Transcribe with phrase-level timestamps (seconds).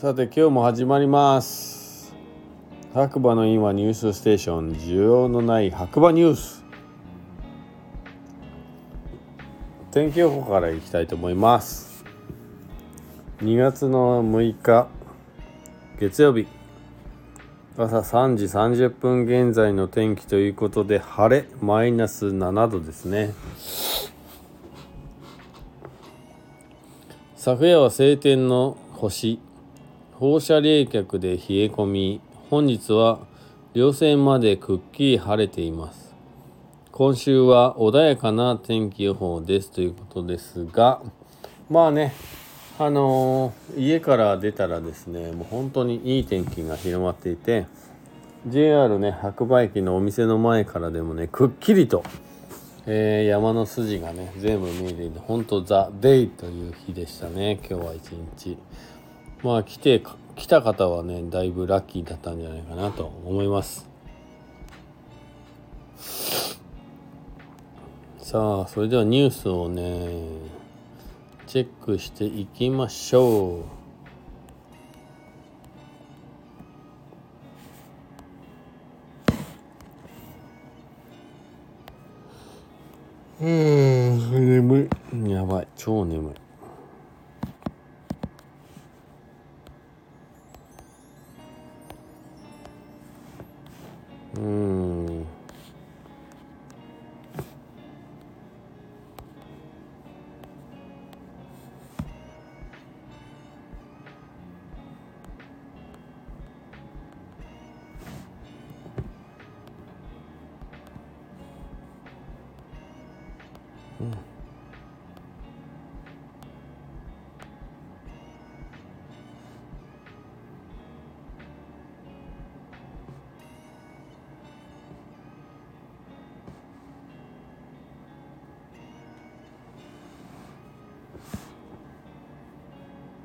[0.00, 2.14] さて今日も始まります。
[2.94, 6.64] 白馬の今ニュースステーション需要のない白馬ニュース。
[9.90, 12.02] 天気予報からいきたいと思います。
[13.42, 14.88] 2月の6日
[15.98, 16.48] 月曜日。
[17.76, 23.34] 朝3時30分現在の天気ということで晴れマイナス7度ですね。
[27.36, 29.40] 昨夜は晴天の星。
[30.20, 31.38] 放射冷却で冷え
[31.70, 32.20] 込み
[32.50, 33.20] 本日は
[33.72, 36.14] 稜線までくっきり晴れています。
[36.92, 41.00] 今週は穏やかな天気予報ですということですが
[41.70, 42.12] まあね
[42.78, 47.66] あのー、家から出たらですねもう本当にいい天気が広まっていて
[48.46, 52.04] JR ね白馬駅のお店の前からでもねくっきりと、
[52.84, 58.58] えー、山の筋がね全部見えていて本当ザ・デイという日でしたね今日は一日。
[59.42, 60.02] まあ来て
[60.36, 63.88] 来た方はねだいぶラッキーだったんじゃないかなと思います。
[68.18, 70.28] さあそれではニュースをね
[71.46, 73.64] チェックしていきましょ
[83.40, 83.44] う。
[83.44, 84.88] うん眠
[85.26, 85.30] い。
[85.30, 86.49] やばい超眠い。
[94.36, 95.26] うん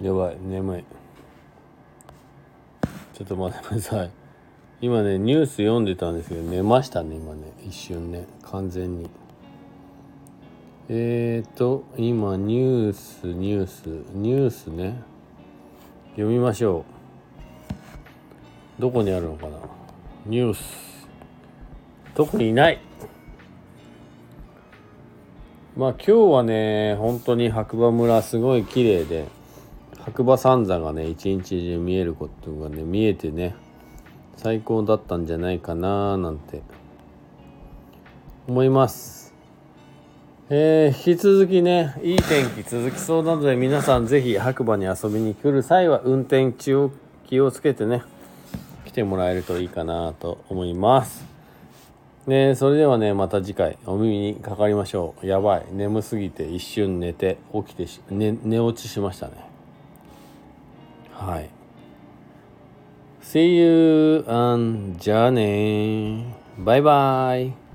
[0.00, 0.84] やばい眠い。
[3.14, 4.10] ちょっと待ってください。
[4.82, 7.50] 今ねニュース読んでたんですけど寝ましたね今ね。
[7.66, 9.08] 一瞬ね完全に。
[10.90, 13.86] えーと今ニュースニュース。
[14.12, 15.02] ニュースね。
[16.10, 16.84] 読みましょ
[18.78, 18.82] う。
[18.82, 19.58] どこにあるのかな。
[20.26, 21.08] ニュース。
[22.14, 22.78] 特にない。
[25.74, 29.34] まあ今日はね本当に白馬村すごい綺麗で。
[30.06, 33.56] 白馬三座がね一日中見えることがね見えてね
[34.36, 36.62] 最高だったんじゃないかななんて
[38.46, 39.34] 思います。
[40.48, 46.92] えー、引き続きねいい天気続きそうなので皆さん是非白馬に遊びに来る際は運転中を
[47.26, 48.04] 気をつけてね
[48.84, 51.24] 来てもらえるといいかなと思います。
[52.28, 55.26] ねそれではねまた次回お耳にかかりましょう。
[55.26, 59.45] やばい眠すぎて一瞬寝て起きてし、ね、寝落ちしましたね。
[61.18, 61.50] はい。
[63.22, 67.65] See you and じゃあねバイバイ